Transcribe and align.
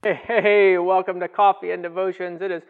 Hey, 0.00 0.20
hey, 0.28 0.78
welcome 0.78 1.18
to 1.18 1.26
Coffee 1.26 1.72
and 1.72 1.82
Devotions. 1.82 2.40
It 2.40 2.52
is 2.52 2.62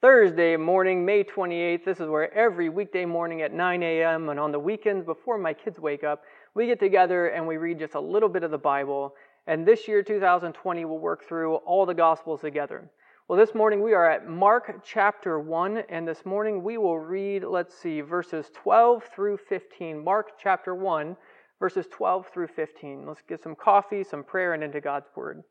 Thursday 0.00 0.56
morning, 0.56 1.04
May 1.04 1.22
28th. 1.22 1.84
This 1.84 2.00
is 2.00 2.08
where 2.08 2.34
every 2.34 2.68
weekday 2.68 3.04
morning 3.04 3.42
at 3.42 3.52
9 3.52 3.80
a.m. 3.84 4.28
and 4.28 4.40
on 4.40 4.50
the 4.50 4.58
weekends 4.58 5.06
before 5.06 5.38
my 5.38 5.54
kids 5.54 5.78
wake 5.78 6.02
up, 6.02 6.22
we 6.56 6.66
get 6.66 6.80
together 6.80 7.28
and 7.28 7.46
we 7.46 7.58
read 7.58 7.78
just 7.78 7.94
a 7.94 8.00
little 8.00 8.28
bit 8.28 8.42
of 8.42 8.50
the 8.50 8.58
Bible. 8.58 9.14
And 9.46 9.64
this 9.64 9.86
year, 9.86 10.02
2020, 10.02 10.84
we'll 10.84 10.98
work 10.98 11.22
through 11.28 11.54
all 11.58 11.86
the 11.86 11.94
Gospels 11.94 12.40
together. 12.40 12.90
Well, 13.28 13.38
this 13.38 13.54
morning 13.54 13.80
we 13.80 13.94
are 13.94 14.10
at 14.10 14.28
Mark 14.28 14.82
chapter 14.84 15.38
1, 15.38 15.84
and 15.88 16.08
this 16.08 16.26
morning 16.26 16.64
we 16.64 16.76
will 16.76 16.98
read, 16.98 17.44
let's 17.44 17.78
see, 17.78 18.00
verses 18.00 18.50
12 18.52 19.04
through 19.14 19.36
15. 19.48 20.02
Mark 20.02 20.32
chapter 20.42 20.74
1, 20.74 21.16
verses 21.60 21.86
12 21.92 22.26
through 22.34 22.48
15. 22.48 23.06
Let's 23.06 23.22
get 23.28 23.44
some 23.44 23.54
coffee, 23.54 24.02
some 24.02 24.24
prayer, 24.24 24.54
and 24.54 24.64
into 24.64 24.80
God's 24.80 25.06
Word. 25.14 25.44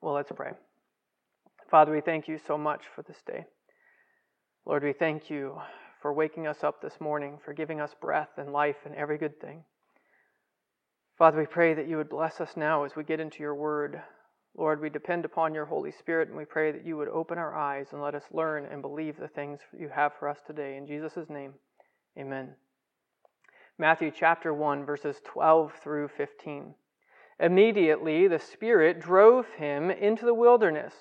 Well, 0.00 0.14
let's 0.14 0.30
pray. 0.34 0.52
Father, 1.70 1.92
we 1.92 2.00
thank 2.00 2.28
you 2.28 2.38
so 2.46 2.56
much 2.56 2.82
for 2.94 3.02
this 3.02 3.20
day. 3.26 3.44
Lord, 4.64 4.84
we 4.84 4.92
thank 4.92 5.28
you 5.28 5.58
for 6.00 6.12
waking 6.12 6.46
us 6.46 6.62
up 6.62 6.80
this 6.80 7.00
morning, 7.00 7.38
for 7.44 7.52
giving 7.52 7.80
us 7.80 7.94
breath 8.00 8.30
and 8.36 8.52
life 8.52 8.76
and 8.84 8.94
every 8.94 9.18
good 9.18 9.40
thing. 9.40 9.64
Father, 11.18 11.38
we 11.38 11.46
pray 11.46 11.74
that 11.74 11.88
you 11.88 11.96
would 11.96 12.08
bless 12.08 12.40
us 12.40 12.56
now 12.56 12.84
as 12.84 12.94
we 12.94 13.02
get 13.02 13.18
into 13.18 13.40
your 13.40 13.56
word. 13.56 14.00
Lord, 14.56 14.80
we 14.80 14.88
depend 14.88 15.24
upon 15.24 15.52
your 15.52 15.64
Holy 15.64 15.90
Spirit 15.90 16.28
and 16.28 16.36
we 16.36 16.44
pray 16.44 16.70
that 16.70 16.86
you 16.86 16.96
would 16.96 17.08
open 17.08 17.38
our 17.38 17.56
eyes 17.56 17.88
and 17.90 18.00
let 18.00 18.14
us 18.14 18.24
learn 18.32 18.66
and 18.66 18.80
believe 18.80 19.16
the 19.18 19.26
things 19.26 19.58
you 19.76 19.88
have 19.88 20.12
for 20.18 20.28
us 20.28 20.38
today. 20.46 20.76
In 20.76 20.86
Jesus' 20.86 21.28
name, 21.28 21.54
amen. 22.16 22.54
Matthew 23.78 24.12
chapter 24.16 24.54
1, 24.54 24.84
verses 24.84 25.16
12 25.24 25.72
through 25.82 26.08
15. 26.16 26.74
Immediately 27.40 28.26
the 28.26 28.38
Spirit 28.38 29.00
drove 29.00 29.46
him 29.50 29.90
into 29.90 30.24
the 30.24 30.34
wilderness, 30.34 30.94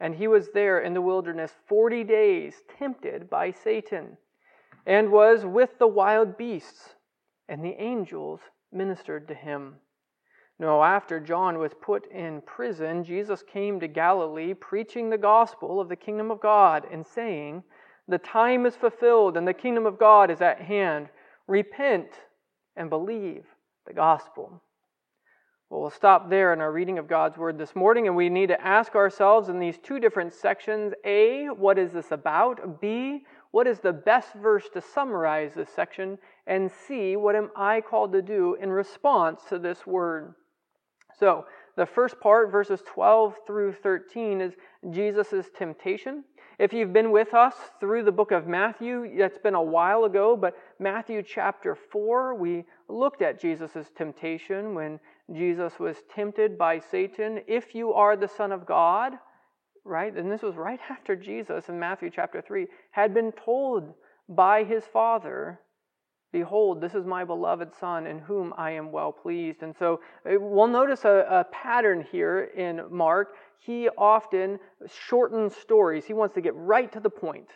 and 0.00 0.14
he 0.14 0.26
was 0.26 0.50
there 0.52 0.80
in 0.80 0.94
the 0.94 1.02
wilderness 1.02 1.52
forty 1.66 2.04
days, 2.04 2.62
tempted 2.78 3.28
by 3.28 3.50
Satan, 3.50 4.16
and 4.86 5.12
was 5.12 5.44
with 5.44 5.78
the 5.78 5.86
wild 5.86 6.36
beasts, 6.36 6.94
and 7.48 7.62
the 7.62 7.80
angels 7.80 8.40
ministered 8.72 9.28
to 9.28 9.34
him. 9.34 9.76
Now, 10.58 10.82
after 10.82 11.18
John 11.18 11.58
was 11.58 11.74
put 11.74 12.10
in 12.12 12.40
prison, 12.42 13.02
Jesus 13.02 13.42
came 13.42 13.80
to 13.80 13.88
Galilee 13.88 14.54
preaching 14.54 15.10
the 15.10 15.18
gospel 15.18 15.80
of 15.80 15.88
the 15.88 15.96
kingdom 15.96 16.30
of 16.30 16.40
God 16.40 16.86
and 16.90 17.04
saying, 17.04 17.64
The 18.06 18.18
time 18.18 18.64
is 18.64 18.76
fulfilled 18.76 19.36
and 19.36 19.48
the 19.48 19.52
kingdom 19.52 19.84
of 19.84 19.98
God 19.98 20.30
is 20.30 20.40
at 20.40 20.60
hand. 20.60 21.08
Repent 21.48 22.08
and 22.76 22.88
believe 22.88 23.44
the 23.84 23.92
gospel. 23.92 24.62
Well, 25.76 25.90
stop 25.90 26.30
there 26.30 26.52
in 26.52 26.60
our 26.60 26.70
reading 26.70 26.98
of 26.98 27.08
God's 27.08 27.36
word 27.36 27.58
this 27.58 27.74
morning, 27.74 28.06
and 28.06 28.14
we 28.14 28.28
need 28.28 28.46
to 28.46 28.64
ask 28.64 28.94
ourselves 28.94 29.48
in 29.48 29.58
these 29.58 29.76
two 29.76 29.98
different 29.98 30.32
sections 30.32 30.94
A, 31.04 31.46
what 31.46 31.78
is 31.78 31.90
this 31.90 32.12
about? 32.12 32.80
B, 32.80 33.24
what 33.50 33.66
is 33.66 33.80
the 33.80 33.92
best 33.92 34.34
verse 34.34 34.68
to 34.72 34.80
summarize 34.80 35.52
this 35.52 35.68
section? 35.68 36.16
And 36.46 36.70
C, 36.70 37.16
what 37.16 37.34
am 37.34 37.50
I 37.56 37.80
called 37.80 38.12
to 38.12 38.22
do 38.22 38.56
in 38.62 38.70
response 38.70 39.42
to 39.48 39.58
this 39.58 39.84
word? 39.84 40.34
So, 41.18 41.44
the 41.76 41.86
first 41.86 42.20
part, 42.20 42.52
verses 42.52 42.80
12 42.86 43.34
through 43.44 43.72
13, 43.72 44.40
is 44.40 44.52
Jesus' 44.90 45.50
temptation. 45.56 46.22
If 46.58 46.72
you've 46.72 46.92
been 46.92 47.10
with 47.10 47.34
us 47.34 47.54
through 47.80 48.04
the 48.04 48.12
book 48.12 48.30
of 48.30 48.46
Matthew, 48.46 49.16
that's 49.18 49.38
been 49.38 49.56
a 49.56 49.62
while 49.62 50.04
ago, 50.04 50.36
but 50.36 50.56
Matthew 50.78 51.20
chapter 51.22 51.74
4, 51.74 52.36
we 52.36 52.64
looked 52.88 53.22
at 53.22 53.40
Jesus' 53.40 53.90
temptation 53.96 54.72
when 54.72 55.00
Jesus 55.32 55.78
was 55.78 55.96
tempted 56.14 56.58
by 56.58 56.78
Satan. 56.78 57.40
If 57.46 57.74
you 57.74 57.92
are 57.94 58.16
the 58.16 58.28
Son 58.28 58.52
of 58.52 58.66
God, 58.66 59.14
right? 59.84 60.14
And 60.14 60.30
this 60.30 60.42
was 60.42 60.56
right 60.56 60.80
after 60.90 61.16
Jesus 61.16 61.68
in 61.68 61.78
Matthew 61.78 62.10
chapter 62.10 62.42
3 62.42 62.66
had 62.90 63.14
been 63.14 63.32
told 63.32 63.94
by 64.28 64.64
his 64.64 64.84
Father, 64.84 65.60
Behold, 66.32 66.80
this 66.80 66.96
is 66.96 67.06
my 67.06 67.24
beloved 67.24 67.72
Son 67.78 68.08
in 68.08 68.18
whom 68.18 68.52
I 68.58 68.72
am 68.72 68.90
well 68.90 69.12
pleased. 69.12 69.62
And 69.62 69.72
so 69.78 70.00
uh, 70.26 70.34
we'll 70.40 70.66
notice 70.66 71.04
a, 71.04 71.24
a 71.30 71.44
pattern 71.52 72.04
here 72.10 72.50
in 72.56 72.82
Mark. 72.90 73.36
He 73.60 73.88
often 73.96 74.58
shortens 75.06 75.54
stories, 75.54 76.04
he 76.04 76.12
wants 76.12 76.34
to 76.34 76.40
get 76.40 76.54
right 76.56 76.90
to 76.92 76.98
the 76.98 77.08
point. 77.08 77.50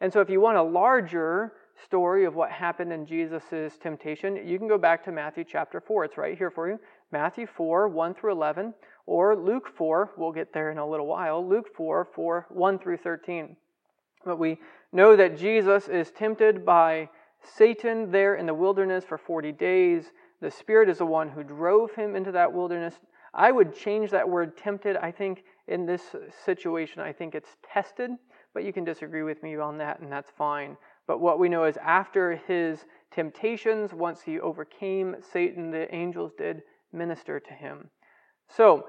And 0.00 0.12
so 0.12 0.20
if 0.20 0.28
you 0.28 0.40
want 0.40 0.58
a 0.58 0.62
larger 0.62 1.52
story 1.84 2.24
of 2.24 2.34
what 2.34 2.50
happened 2.50 2.92
in 2.92 3.06
Jesus' 3.06 3.78
temptation, 3.80 4.46
you 4.46 4.58
can 4.58 4.66
go 4.66 4.76
back 4.76 5.04
to 5.04 5.12
Matthew 5.12 5.44
chapter 5.44 5.80
4. 5.80 6.06
It's 6.06 6.18
right 6.18 6.36
here 6.36 6.50
for 6.50 6.68
you. 6.68 6.80
Matthew 7.12 7.46
4, 7.46 7.88
1 7.88 8.14
through 8.14 8.32
11 8.32 8.74
or 9.06 9.36
Luke 9.36 9.68
4, 9.76 10.12
we'll 10.16 10.32
get 10.32 10.52
there 10.52 10.70
in 10.70 10.78
a 10.78 10.86
little 10.86 11.06
while, 11.06 11.46
Luke 11.46 11.68
4, 11.76 12.08
4 12.14 12.46
1 12.50 12.78
through 12.78 12.96
13. 12.96 13.56
But 14.24 14.38
we 14.38 14.58
know 14.92 15.14
that 15.14 15.38
Jesus 15.38 15.88
is 15.88 16.10
tempted 16.10 16.66
by 16.66 17.08
Satan 17.42 18.10
there 18.10 18.34
in 18.34 18.46
the 18.46 18.54
wilderness 18.54 19.04
for 19.04 19.18
40 19.18 19.52
days. 19.52 20.10
The 20.40 20.50
Spirit 20.50 20.88
is 20.88 20.98
the 20.98 21.06
one 21.06 21.28
who 21.28 21.44
drove 21.44 21.94
him 21.94 22.16
into 22.16 22.32
that 22.32 22.52
wilderness. 22.52 22.94
I 23.32 23.52
would 23.52 23.74
change 23.74 24.10
that 24.10 24.28
word 24.28 24.56
tempted. 24.56 24.96
I 24.96 25.12
think 25.12 25.44
in 25.68 25.86
this 25.86 26.02
situation, 26.44 27.00
I 27.00 27.12
think 27.12 27.34
it's 27.34 27.56
tested, 27.72 28.10
but 28.54 28.64
you 28.64 28.72
can 28.72 28.84
disagree 28.84 29.22
with 29.22 29.42
me 29.42 29.56
on 29.56 29.78
that, 29.78 30.00
and 30.00 30.10
that's 30.10 30.30
fine. 30.36 30.76
But 31.06 31.20
what 31.20 31.38
we 31.38 31.48
know 31.48 31.64
is 31.64 31.76
after 31.76 32.36
his 32.48 32.84
temptations, 33.12 33.92
once 33.92 34.22
he 34.22 34.40
overcame 34.40 35.16
Satan, 35.32 35.70
the 35.70 35.94
angels 35.94 36.32
did 36.36 36.62
minister 36.92 37.40
to 37.40 37.52
him. 37.52 37.90
So, 38.48 38.86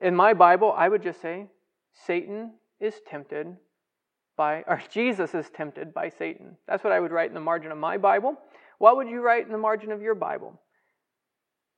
in 0.00 0.14
my 0.14 0.34
Bible, 0.34 0.74
I 0.76 0.88
would 0.88 1.02
just 1.02 1.20
say 1.20 1.46
Satan 2.06 2.52
is 2.80 2.94
tempted 3.06 3.56
by, 4.36 4.64
or 4.66 4.82
Jesus 4.90 5.34
is 5.34 5.50
tempted 5.50 5.94
by 5.94 6.08
Satan. 6.08 6.56
That's 6.66 6.84
what 6.84 6.92
I 6.92 7.00
would 7.00 7.12
write 7.12 7.28
in 7.28 7.34
the 7.34 7.40
margin 7.40 7.72
of 7.72 7.78
my 7.78 7.96
Bible. 7.96 8.36
What 8.78 8.96
would 8.96 9.08
you 9.08 9.20
write 9.20 9.46
in 9.46 9.52
the 9.52 9.58
margin 9.58 9.92
of 9.92 10.02
your 10.02 10.14
Bible? 10.14 10.60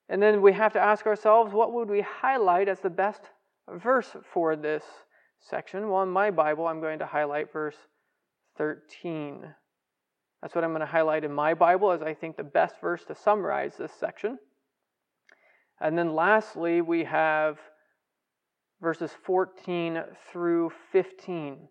And 0.08 0.22
then 0.22 0.40
we 0.40 0.52
have 0.52 0.72
to 0.74 0.80
ask 0.80 1.06
ourselves, 1.06 1.52
what 1.52 1.72
would 1.72 1.90
we 1.90 2.00
highlight 2.00 2.68
as 2.68 2.80
the 2.80 2.90
best 2.90 3.22
verse 3.68 4.16
for 4.32 4.56
this 4.56 4.84
section? 5.40 5.90
Well, 5.90 6.02
in 6.02 6.08
my 6.08 6.30
Bible, 6.30 6.66
I'm 6.66 6.80
going 6.80 7.00
to 7.00 7.06
highlight 7.06 7.52
verse 7.52 7.76
13. 8.56 9.44
That's 10.40 10.54
what 10.54 10.64
I'm 10.64 10.70
going 10.70 10.80
to 10.80 10.86
highlight 10.86 11.24
in 11.24 11.32
my 11.32 11.54
Bible 11.54 11.90
as 11.90 12.02
I 12.02 12.14
think 12.14 12.36
the 12.36 12.44
best 12.44 12.76
verse 12.80 13.04
to 13.06 13.14
summarize 13.14 13.76
this 13.76 13.92
section. 13.98 14.38
And 15.80 15.96
then 15.98 16.14
lastly, 16.14 16.80
we 16.80 17.04
have 17.04 17.58
verses 18.80 19.10
14 19.24 20.02
through 20.30 20.72
15. 20.92 21.68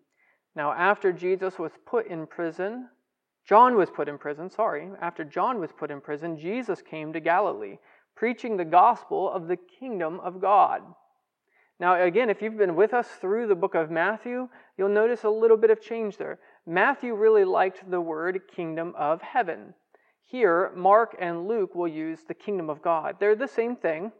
Now, 0.54 0.72
after 0.72 1.12
Jesus 1.12 1.58
was 1.58 1.72
put 1.86 2.06
in 2.06 2.26
prison, 2.26 2.88
John 3.46 3.76
was 3.76 3.90
put 3.90 4.08
in 4.08 4.18
prison, 4.18 4.50
sorry, 4.50 4.88
after 5.00 5.22
John 5.22 5.60
was 5.60 5.70
put 5.70 5.90
in 5.90 6.00
prison, 6.00 6.38
Jesus 6.38 6.82
came 6.82 7.12
to 7.12 7.20
Galilee, 7.20 7.78
preaching 8.16 8.56
the 8.56 8.64
gospel 8.64 9.30
of 9.30 9.46
the 9.46 9.56
kingdom 9.56 10.18
of 10.20 10.40
God. 10.40 10.82
Now, 11.78 12.02
again, 12.02 12.30
if 12.30 12.40
you've 12.40 12.56
been 12.56 12.74
with 12.74 12.94
us 12.94 13.06
through 13.20 13.48
the 13.48 13.54
book 13.54 13.74
of 13.74 13.90
Matthew, 13.90 14.48
you'll 14.78 14.88
notice 14.88 15.24
a 15.24 15.30
little 15.30 15.58
bit 15.58 15.70
of 15.70 15.80
change 15.80 16.16
there. 16.16 16.38
Matthew 16.66 17.14
really 17.14 17.44
liked 17.44 17.88
the 17.88 18.00
word 18.00 18.40
kingdom 18.54 18.94
of 18.96 19.20
heaven. 19.20 19.74
Here, 20.28 20.72
Mark 20.74 21.16
and 21.20 21.46
Luke 21.46 21.76
will 21.76 21.86
use 21.86 22.24
the 22.26 22.34
kingdom 22.34 22.68
of 22.68 22.82
God. 22.82 23.16
They're 23.20 23.36
the 23.36 23.46
same 23.46 23.76
thing, 23.76 24.10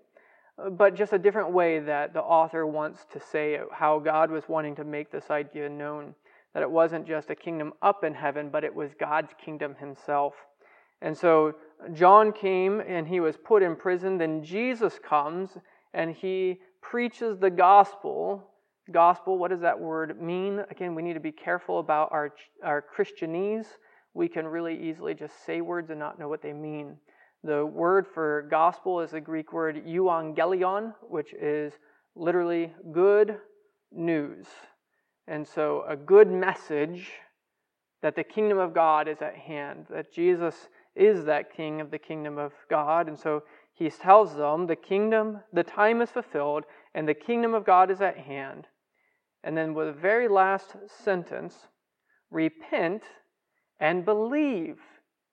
but 0.71 0.94
just 0.94 1.12
a 1.12 1.19
different 1.19 1.50
way 1.50 1.81
that 1.81 2.15
the 2.15 2.22
author 2.22 2.65
wants 2.65 3.05
to 3.12 3.19
say 3.19 3.59
how 3.72 3.99
God 3.99 4.31
was 4.31 4.49
wanting 4.49 4.77
to 4.77 4.84
make 4.84 5.11
this 5.11 5.31
idea 5.31 5.69
known. 5.69 6.15
That 6.55 6.62
it 6.62 6.71
wasn't 6.71 7.09
just 7.09 7.31
a 7.31 7.34
kingdom 7.34 7.72
up 7.83 8.05
in 8.05 8.15
heaven, 8.15 8.50
but 8.50 8.62
it 8.62 8.72
was 8.72 8.93
God's 8.94 9.33
kingdom 9.44 9.75
himself. 9.75 10.34
And 11.03 11.19
so 11.19 11.56
John 11.93 12.33
came 12.33 12.81
and 12.81 13.09
he 13.09 13.19
was 13.19 13.37
put 13.37 13.65
in 13.65 13.75
prison. 13.75 14.17
Then 14.17 14.44
Jesus 14.44 15.00
comes 15.00 15.58
and 15.93 16.14
he 16.14 16.61
preaches 16.81 17.37
the 17.38 17.50
gospel. 17.50 18.49
Gospel, 18.93 19.38
what 19.38 19.50
does 19.50 19.61
that 19.62 19.79
word 19.79 20.23
mean? 20.23 20.62
Again, 20.70 20.94
we 20.94 21.03
need 21.03 21.14
to 21.14 21.20
be 21.20 21.32
careful 21.32 21.81
about 21.81 22.12
our, 22.12 22.32
our 22.62 22.85
Christianese 22.97 23.67
we 24.17 24.29
can 24.29 24.47
really 24.47 24.75
easily 24.75 25.15
just 25.15 25.45
say 25.45 25.61
words 25.61 25.91
and 25.91 25.99
not 25.99 26.19
know 26.19 26.27
what 26.27 26.41
they 26.41 26.55
mean. 26.55 26.97
The 27.45 27.67
word 27.67 28.07
for 28.07 28.49
gospel 28.51 29.01
is 29.01 29.11
the 29.11 29.21
Greek 29.21 29.53
word 29.53 29.85
euangelion, 29.87 30.95
which 31.03 31.35
is 31.35 31.75
literally 32.15 32.73
good 32.93 33.37
news. 33.93 34.47
And 35.29 35.47
so, 35.47 35.85
a 35.87 35.97
good 35.97 36.31
message 36.31 37.11
that 38.01 38.17
the 38.17 38.25
kingdom 38.25 38.59
of 38.59 38.73
God 38.73 39.07
is 39.07 39.21
at 39.21 39.37
hand, 39.37 39.87
that 39.91 40.13
Jesus 40.13 40.69
is 40.95 41.27
that 41.27 41.55
king 41.55 41.83
of 41.83 41.91
the 41.91 41.99
kingdom 41.99 42.39
of 42.39 42.53
God. 42.71 43.09
And 43.09 43.19
so, 43.19 43.43
he 43.75 43.91
tells 43.91 44.35
them 44.35 44.67
the 44.67 44.77
kingdom, 44.77 45.41
the 45.53 45.63
time 45.63 46.01
is 46.01 46.11
fulfilled, 46.11 46.65
and 46.95 47.07
the 47.07 47.13
kingdom 47.13 47.53
of 47.53 47.67
God 47.67 47.91
is 47.91 48.01
at 48.01 48.17
hand. 48.17 48.67
And 49.45 49.55
then, 49.55 49.75
with 49.75 49.89
the 49.89 50.01
very 50.01 50.27
last 50.27 50.75
sentence, 51.05 51.69
repent 52.31 53.03
and 53.81 54.05
believe 54.05 54.76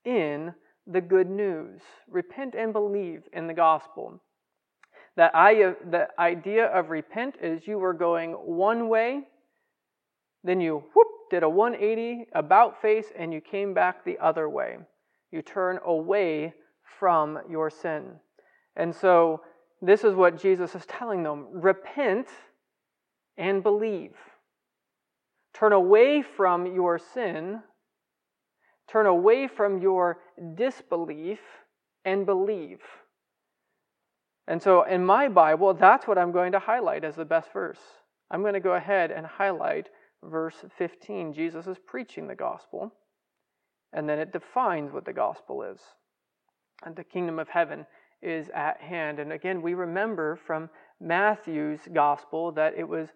in 0.06 0.54
the 0.88 1.02
good 1.02 1.30
news. 1.30 1.82
Repent 2.10 2.56
and 2.56 2.74
believe 2.74 3.24
in 3.34 3.48
the 3.48 3.54
gospel. 3.54 4.22
That 5.16 5.32
I, 5.36 5.76
the 5.90 6.08
idea 6.20 6.66
of 6.68 6.90
repent 6.90 7.36
is 7.42 7.68
you 7.68 7.78
were 7.78 7.94
going 7.94 8.32
one 8.32 8.90
way, 8.90 9.22
then 10.44 10.60
you 10.60 10.84
whoop, 10.94 11.08
did 11.30 11.44
a 11.44 11.50
180 11.50 12.26
about 12.34 12.82
face, 12.82 13.08
and 13.18 13.34
you 13.34 13.40
came 13.40 13.74
back 13.74 14.04
the 14.04 14.18
other 14.20 14.50
way. 14.50 14.78
You 15.32 15.42
turn 15.42 15.80
away 15.86 16.54
from 17.00 17.40
your 17.50 17.70
sin. 17.70 18.12
And 18.76 18.94
so 18.94 19.42
this 19.82 20.04
is 20.04 20.16
what 20.16 20.42
Jesus 20.42 20.76
is 20.76 20.86
telling 20.86 21.24
them 21.24 21.48
repent 21.52 22.28
and 23.38 23.64
believe. 23.64 24.16
Turn 25.54 25.74
away 25.74 26.22
from 26.22 26.66
your 26.74 27.00
sin, 27.00 27.62
turn 28.88 29.06
away 29.06 29.48
from 29.48 29.82
your 29.82 30.20
disbelief, 30.56 31.40
and 32.06 32.26
believe. 32.26 32.82
And 34.48 34.62
so 34.62 34.84
in 34.84 35.06
my 35.06 35.30
Bible, 35.30 35.74
that's 35.74 36.06
what 36.08 36.18
I'm 36.18 36.32
going 36.32 36.52
to 36.52 36.60
highlight 36.60 37.04
as 37.04 37.16
the 37.16 37.26
best 37.26 37.52
verse. 37.54 37.80
I'm 38.30 38.42
going 38.42 38.56
to 38.56 38.60
go 38.60 38.74
ahead 38.74 39.12
and 39.12 39.26
highlight 39.26 39.90
verse 40.24 40.66
15. 40.78 41.34
Jesus 41.34 41.68
is 41.68 41.78
preaching 41.86 42.28
the 42.28 42.36
gospel, 42.36 42.94
and 43.94 44.08
then 44.08 44.20
it 44.20 44.34
defines 44.34 44.92
what 44.92 45.06
the 45.06 45.14
gospel 45.14 45.64
is. 45.64 45.80
And 46.86 46.96
the 46.96 47.04
kingdom 47.04 47.40
of 47.40 47.48
heaven 47.48 47.86
is 48.22 48.50
at 48.54 48.82
hand. 48.82 49.20
And 49.20 49.32
again, 49.32 49.62
we 49.62 49.74
remember 49.74 50.36
from 50.36 50.70
Matthew's 51.00 51.82
gospel 51.94 52.52
that 52.54 52.74
it 52.78 52.88
was 52.88 53.10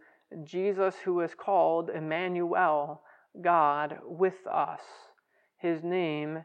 Jesus 0.44 0.96
who 1.04 1.16
was 1.16 1.34
called 1.34 1.90
Emmanuel, 1.90 3.02
God 3.42 4.00
with 4.06 4.46
us. 4.50 4.82
His 5.58 5.84
name, 5.84 6.44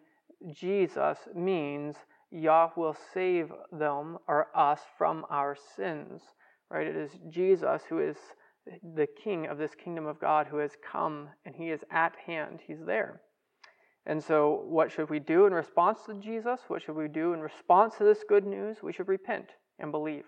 Jesus, 0.53 1.19
means 1.35 1.97
Yah 2.31 2.71
will 2.77 2.97
save 3.13 3.53
them 3.71 4.19
or 4.27 4.49
us 4.55 4.81
from 4.97 5.27
our 5.31 5.57
sins. 5.77 6.23
Right? 6.71 6.87
It 6.87 6.97
is 6.97 7.11
Jesus 7.29 7.83
who 7.89 7.99
is 8.01 8.17
the 8.95 9.07
king 9.23 9.47
of 9.47 9.59
this 9.59 9.75
kingdom 9.75 10.07
of 10.07 10.21
God 10.21 10.47
who 10.47 10.59
has 10.59 10.73
come 10.91 11.29
and 11.45 11.55
he 11.55 11.71
is 11.71 11.81
at 11.91 12.15
hand. 12.27 12.61
He's 12.67 12.85
there. 12.85 13.21
And 14.07 14.23
so, 14.23 14.65
what 14.67 14.91
should 14.91 15.11
we 15.11 15.21
do 15.21 15.47
in 15.47 15.55
response 15.55 16.01
to 16.07 16.15
Jesus? 16.15 16.61
What 16.67 16.83
should 16.83 16.97
we 16.97 17.07
do 17.07 17.35
in 17.35 17.41
response 17.41 17.97
to 17.99 18.05
this 18.05 18.25
good 18.29 18.45
news? 18.45 18.79
We 18.83 18.93
should 18.93 19.07
repent 19.07 19.51
and 19.79 19.93
believe. 19.93 20.25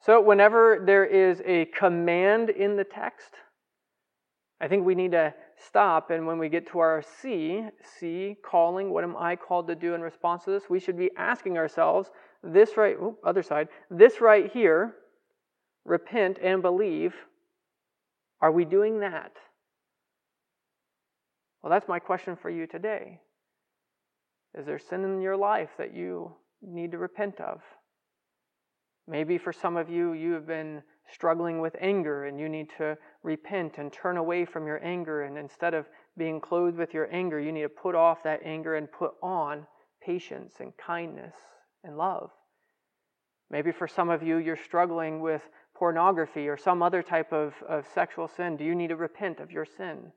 So, 0.00 0.20
whenever 0.20 0.82
there 0.84 1.04
is 1.04 1.40
a 1.46 1.66
command 1.66 2.50
in 2.50 2.76
the 2.76 2.84
text, 2.84 3.30
I 4.60 4.66
think 4.66 4.84
we 4.84 4.96
need 4.96 5.12
to 5.12 5.32
stop. 5.56 6.10
And 6.10 6.26
when 6.26 6.38
we 6.38 6.48
get 6.48 6.66
to 6.68 6.78
our 6.78 7.02
C, 7.02 7.64
C, 7.98 8.36
calling, 8.44 8.90
what 8.90 9.04
am 9.04 9.16
I 9.16 9.36
called 9.36 9.66
to 9.68 9.74
do 9.74 9.94
in 9.94 10.00
response 10.00 10.44
to 10.44 10.50
this? 10.50 10.64
We 10.68 10.80
should 10.80 10.98
be 10.98 11.10
asking 11.16 11.58
ourselves 11.58 12.10
this 12.42 12.76
right, 12.76 12.96
oh, 13.00 13.16
other 13.24 13.42
side, 13.42 13.68
this 13.90 14.20
right 14.20 14.50
here, 14.50 14.94
repent 15.84 16.38
and 16.42 16.62
believe. 16.62 17.14
Are 18.40 18.52
we 18.52 18.64
doing 18.64 19.00
that? 19.00 19.32
Well, 21.62 21.70
that's 21.70 21.88
my 21.88 21.98
question 21.98 22.36
for 22.36 22.50
you 22.50 22.66
today. 22.66 23.20
Is 24.58 24.66
there 24.66 24.78
sin 24.78 25.02
in 25.04 25.22
your 25.22 25.36
life 25.36 25.70
that 25.78 25.94
you 25.94 26.32
need 26.62 26.92
to 26.92 26.98
repent 26.98 27.40
of? 27.40 27.62
Maybe 29.08 29.38
for 29.38 29.52
some 29.52 29.76
of 29.76 29.90
you, 29.90 30.12
you 30.12 30.32
have 30.32 30.46
been 30.46 30.82
struggling 31.12 31.60
with 31.60 31.76
anger 31.80 32.24
and 32.24 32.40
you 32.40 32.48
need 32.48 32.68
to 32.78 32.96
repent 33.22 33.78
and 33.78 33.92
turn 33.92 34.16
away 34.16 34.44
from 34.44 34.66
your 34.66 34.82
anger. 34.84 35.22
And 35.22 35.36
instead 35.36 35.74
of 35.74 35.86
being 36.16 36.40
clothed 36.40 36.76
with 36.76 36.94
your 36.94 37.12
anger, 37.12 37.38
you 37.40 37.52
need 37.52 37.62
to 37.62 37.68
put 37.68 37.94
off 37.94 38.22
that 38.24 38.40
anger 38.44 38.76
and 38.76 38.90
put 38.90 39.12
on 39.22 39.66
patience 40.04 40.54
and 40.60 40.72
kindness 40.76 41.34
and 41.82 41.96
love. 41.96 42.30
Maybe 43.50 43.72
for 43.72 43.86
some 43.86 44.10
of 44.10 44.22
you, 44.22 44.38
you're 44.38 44.56
struggling 44.56 45.20
with 45.20 45.42
pornography 45.74 46.48
or 46.48 46.56
some 46.56 46.82
other 46.82 47.02
type 47.02 47.32
of, 47.32 47.54
of 47.68 47.84
sexual 47.94 48.28
sin. 48.28 48.56
Do 48.56 48.64
you 48.64 48.74
need 48.74 48.88
to 48.88 48.96
repent 48.96 49.40
of 49.40 49.50
your 49.50 49.64
sin? 49.64 50.12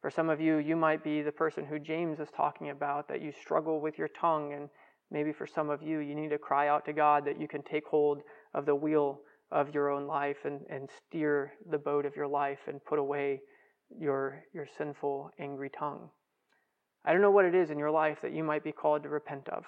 For 0.00 0.10
some 0.10 0.28
of 0.28 0.40
you, 0.40 0.56
you 0.56 0.74
might 0.74 1.04
be 1.04 1.22
the 1.22 1.32
person 1.32 1.64
who 1.64 1.78
James 1.78 2.18
is 2.18 2.28
talking 2.36 2.70
about, 2.70 3.08
that 3.08 3.22
you 3.22 3.32
struggle 3.32 3.80
with 3.80 3.98
your 3.98 4.08
tongue. 4.08 4.52
And 4.52 4.68
maybe 5.10 5.32
for 5.32 5.46
some 5.46 5.70
of 5.70 5.82
you, 5.82 5.98
you 5.98 6.14
need 6.14 6.30
to 6.30 6.38
cry 6.38 6.68
out 6.68 6.84
to 6.86 6.92
God 6.92 7.24
that 7.26 7.40
you 7.40 7.46
can 7.46 7.62
take 7.62 7.86
hold 7.86 8.22
of 8.54 8.66
the 8.66 8.74
wheel 8.74 9.20
of 9.52 9.74
your 9.74 9.90
own 9.90 10.06
life 10.06 10.38
and, 10.44 10.62
and 10.70 10.88
steer 10.90 11.52
the 11.70 11.78
boat 11.78 12.06
of 12.06 12.16
your 12.16 12.26
life 12.26 12.60
and 12.66 12.84
put 12.84 12.98
away 12.98 13.40
your, 13.98 14.42
your 14.54 14.66
sinful, 14.78 15.30
angry 15.38 15.70
tongue. 15.78 16.08
I 17.04 17.12
don't 17.12 17.20
know 17.20 17.30
what 17.30 17.44
it 17.44 17.54
is 17.54 17.70
in 17.70 17.78
your 17.78 17.90
life 17.90 18.18
that 18.22 18.32
you 18.32 18.42
might 18.42 18.64
be 18.64 18.72
called 18.72 19.02
to 19.02 19.08
repent 19.08 19.48
of. 19.48 19.64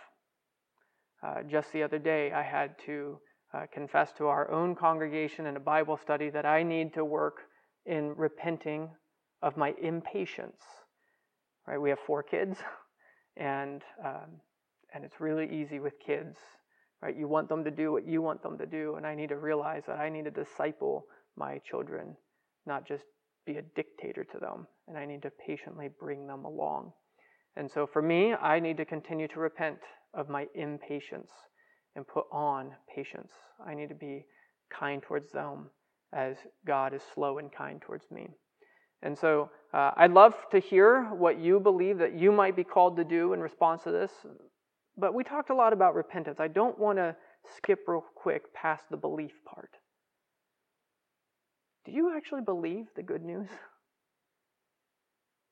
Uh, 1.23 1.43
just 1.43 1.73
the 1.73 1.83
other 1.83 1.99
day, 1.99 2.33
I 2.33 2.43
had 2.43 2.77
to 2.87 3.19
uh, 3.53 3.67
confess 3.73 4.13
to 4.19 4.27
our 4.27 4.51
own 4.51 4.75
congregation 4.75 5.47
in 5.47 5.57
a 5.57 5.61
Bible 5.61 5.97
study 5.97 6.31
that 6.31 6.47
I 6.47 6.63
need 6.63 6.95
to 6.95 7.05
work 7.05 7.43
in 7.87 8.15
repenting 8.17 8.89
of 9.43 9.57
my 9.57 9.75
impatience. 9.81 10.61
Right? 11.67 11.81
We 11.81 11.91
have 11.91 11.99
four 12.07 12.23
kids, 12.23 12.59
and 13.37 13.83
um, 14.05 14.41
and 14.95 15.05
it's 15.05 15.21
really 15.21 15.49
easy 15.51 15.81
with 15.81 15.95
kids. 16.05 16.37
Right? 17.03 17.17
You 17.17 17.29
want 17.29 17.49
them 17.49 17.65
to 17.65 17.71
do 17.71 17.93
what 17.93 18.07
you 18.07 18.23
want 18.23 18.43
them 18.43 18.57
to 18.59 18.67
do, 18.67 18.95
and 18.97 19.07
I 19.07 19.15
need 19.15 19.29
to 19.29 19.37
realize 19.37 19.83
that 19.87 19.99
I 19.99 20.09
need 20.09 20.25
to 20.25 20.31
disciple 20.31 21.07
my 21.37 21.59
children, 21.59 22.17
not 22.67 22.87
just 22.87 23.05
be 23.47 23.57
a 23.57 23.63
dictator 23.77 24.25
to 24.25 24.39
them, 24.39 24.67
and 24.89 24.97
I 24.97 25.05
need 25.05 25.23
to 25.23 25.31
patiently 25.47 25.89
bring 26.01 26.27
them 26.27 26.45
along. 26.45 26.93
And 27.57 27.71
so 27.71 27.87
for 27.87 28.03
me, 28.03 28.35
I 28.35 28.59
need 28.59 28.77
to 28.79 28.85
continue 28.85 29.29
to 29.29 29.41
repent 29.41 29.79
of 30.15 30.29
my 30.29 30.47
impatience 30.55 31.31
and 31.95 32.07
put 32.07 32.25
on 32.33 32.73
patience. 32.95 33.33
I 33.65 33.75
need 33.75 33.89
to 33.91 33.95
be 33.95 34.25
kind 34.71 35.03
towards 35.03 35.31
them 35.33 35.71
as 36.13 36.37
God 36.67 36.95
is 36.95 37.03
slow 37.15 37.39
and 37.39 37.53
kind 37.53 37.81
towards 37.81 38.11
me. 38.11 38.29
And 39.03 39.17
so 39.17 39.51
uh, 39.73 39.91
I'd 39.97 40.13
love 40.13 40.35
to 40.51 40.59
hear 40.59 41.05
what 41.13 41.39
you 41.39 41.61
believe 41.61 41.99
that 41.99 42.15
you 42.15 42.33
might 42.33 42.57
be 42.57 42.65
called 42.65 42.97
to 42.97 43.05
do 43.05 43.35
in 43.35 43.41
response 43.41 43.83
to 43.83 43.91
this. 43.91 44.11
But 44.97 45.15
we 45.15 45.25
talked 45.25 45.51
a 45.51 45.55
lot 45.55 45.73
about 45.73 45.95
repentance. 45.95 46.39
I 46.39 46.49
don't 46.49 46.79
want 46.79 46.99
to 46.99 47.17
skip 47.57 47.81
real 47.87 48.05
quick 48.15 48.55
past 48.55 48.85
the 48.91 48.97
belief 48.97 49.33
part. 49.45 49.71
Do 51.85 51.93
you 51.93 52.17
actually 52.17 52.43
believe 52.43 52.87
the 52.97 53.03
good 53.03 53.23
news? 53.23 53.49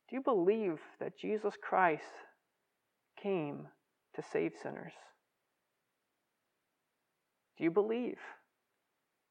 Do 0.09 0.17
you 0.17 0.23
believe 0.23 0.79
that 1.01 1.19
Jesus 1.19 1.55
Christ 1.61 2.05
came 3.21 3.67
to 4.15 4.23
save 4.23 4.53
sinners? 4.63 4.93
Do 7.59 7.65
you 7.65 7.71
believe 7.71 8.19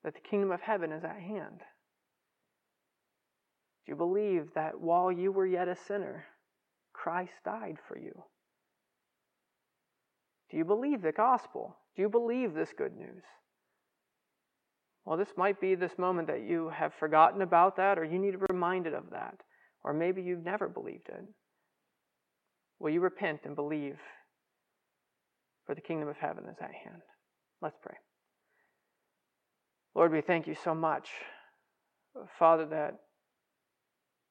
that 0.03 0.13
the 0.13 0.19
kingdom 0.21 0.51
of 0.51 0.61
heaven 0.61 0.91
is 0.91 1.03
at 1.03 1.19
hand? 1.19 1.61
Do 3.85 3.91
you 3.91 3.95
believe 3.95 4.49
that 4.55 4.79
while 4.79 5.11
you 5.11 5.31
were 5.31 5.45
yet 5.45 5.67
a 5.67 5.75
sinner, 5.75 6.25
Christ 6.93 7.33
died 7.43 7.77
for 7.87 7.97
you? 7.97 8.23
Do 10.51 10.57
you 10.57 10.65
believe 10.65 11.01
the 11.01 11.13
gospel? 11.13 11.77
Do 11.95 12.01
you 12.01 12.09
believe 12.09 12.53
this 12.53 12.73
good 12.77 12.95
news? 12.95 13.23
Well, 15.05 15.17
this 15.17 15.33
might 15.35 15.59
be 15.59 15.75
this 15.75 15.97
moment 15.97 16.27
that 16.27 16.43
you 16.43 16.69
have 16.69 16.93
forgotten 16.93 17.41
about 17.41 17.77
that, 17.77 17.97
or 17.97 18.03
you 18.03 18.19
need 18.19 18.33
to 18.33 18.37
be 18.37 18.45
reminded 18.49 18.93
of 18.93 19.09
that, 19.11 19.35
or 19.83 19.93
maybe 19.93 20.21
you've 20.21 20.43
never 20.43 20.67
believed 20.67 21.09
it. 21.09 21.23
Will 22.79 22.91
you 22.91 22.99
repent 22.99 23.41
and 23.45 23.55
believe? 23.55 23.97
For 25.65 25.75
the 25.75 25.81
kingdom 25.81 26.09
of 26.09 26.17
heaven 26.17 26.43
is 26.45 26.57
at 26.61 26.71
hand. 26.71 27.01
Let's 27.61 27.77
pray. 27.81 27.95
Lord, 29.95 30.11
we 30.11 30.21
thank 30.21 30.47
you 30.47 30.55
so 30.55 30.73
much, 30.73 31.09
Father, 32.37 32.65
that 32.67 32.95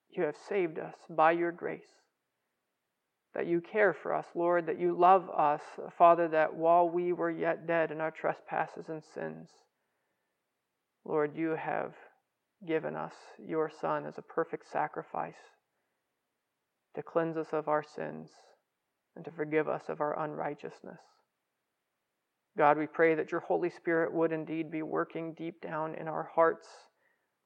you 0.09 0.25
have 0.25 0.37
saved 0.49 0.79
us 0.79 0.95
by 1.09 1.33
your 1.33 1.53
grace. 1.53 2.00
That 3.35 3.47
you 3.47 3.61
care 3.61 3.95
for 3.95 4.13
us, 4.13 4.27
Lord, 4.35 4.67
that 4.67 4.81
you 4.81 4.97
love 4.99 5.31
us, 5.31 5.63
Father, 5.97 6.27
that 6.29 6.55
while 6.55 6.89
we 6.89 7.13
were 7.13 7.31
yet 7.31 7.67
dead 7.67 7.93
in 7.93 8.01
our 8.01 8.11
trespasses 8.11 8.89
and 8.89 9.03
sins, 9.15 9.49
Lord, 11.05 11.37
you 11.37 11.51
have 11.51 11.95
given 12.67 12.97
us 12.97 13.15
your 13.39 13.71
Son 13.71 14.05
as 14.05 14.19
a 14.19 14.23
perfect 14.23 14.69
sacrifice 14.71 15.39
to 16.95 17.03
cleanse 17.03 17.37
us 17.37 17.53
of 17.53 17.69
our 17.69 17.85
sins 17.85 18.31
and 19.15 19.25
to 19.25 19.31
forgive 19.31 19.69
us 19.69 19.85
of 19.89 20.01
our 20.01 20.19
unrighteousness. 20.19 21.01
God, 22.59 22.79
we 22.79 22.87
pray 22.87 23.15
that 23.15 23.31
your 23.31 23.41
Holy 23.41 23.71
Spirit 23.71 24.13
would 24.13 24.33
indeed 24.33 24.71
be 24.71 24.83
working 24.83 25.35
deep 25.35 25.61
down 25.61 25.95
in 25.95 26.09
our 26.09 26.31
hearts, 26.35 26.69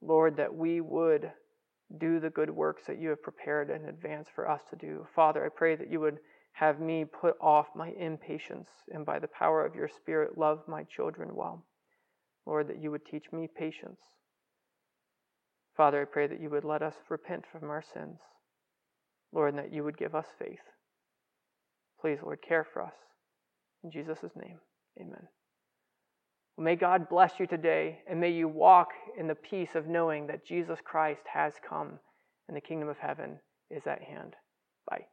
Lord, 0.01 0.37
that 0.37 0.53
we 0.53 0.81
would 0.81 1.31
do 1.99 2.19
the 2.19 2.29
good 2.29 2.49
works 2.49 2.83
that 2.87 2.99
you 2.99 3.09
have 3.09 3.21
prepared 3.21 3.69
in 3.69 3.85
advance 3.85 4.27
for 4.33 4.49
us 4.49 4.61
to 4.69 4.75
do. 4.75 5.05
Father, 5.15 5.45
I 5.45 5.49
pray 5.49 5.75
that 5.75 5.91
you 5.91 5.99
would 5.99 6.17
have 6.53 6.79
me 6.79 7.05
put 7.05 7.35
off 7.41 7.67
my 7.75 7.89
impatience 7.99 8.69
and 8.91 9.05
by 9.05 9.19
the 9.19 9.27
power 9.27 9.65
of 9.65 9.75
your 9.75 9.89
Spirit 9.89 10.37
love 10.37 10.59
my 10.67 10.83
children 10.83 11.35
well. 11.35 11.65
Lord, 12.45 12.67
that 12.69 12.81
you 12.81 12.91
would 12.91 13.05
teach 13.05 13.25
me 13.31 13.47
patience. 13.47 13.99
Father, 15.75 16.01
I 16.01 16.05
pray 16.05 16.27
that 16.27 16.41
you 16.41 16.49
would 16.49 16.63
let 16.63 16.81
us 16.81 16.95
repent 17.09 17.43
from 17.51 17.69
our 17.69 17.83
sins. 17.93 18.19
Lord, 19.33 19.53
and 19.53 19.59
that 19.59 19.73
you 19.73 19.83
would 19.83 19.97
give 19.97 20.15
us 20.15 20.27
faith. 20.39 20.59
Please, 21.99 22.19
Lord, 22.23 22.39
care 22.47 22.65
for 22.71 22.81
us. 22.81 22.93
In 23.83 23.91
Jesus' 23.91 24.31
name, 24.35 24.59
amen. 24.99 25.27
May 26.57 26.75
God 26.75 27.09
bless 27.09 27.39
you 27.39 27.47
today, 27.47 27.99
and 28.09 28.19
may 28.19 28.31
you 28.31 28.47
walk 28.47 28.89
in 29.17 29.27
the 29.27 29.35
peace 29.35 29.75
of 29.75 29.87
knowing 29.87 30.27
that 30.27 30.45
Jesus 30.45 30.79
Christ 30.83 31.23
has 31.33 31.53
come 31.67 31.99
and 32.47 32.55
the 32.55 32.61
kingdom 32.61 32.87
of 32.87 32.97
heaven 32.97 33.39
is 33.69 33.85
at 33.87 34.01
hand. 34.01 34.35
Bye. 34.89 35.05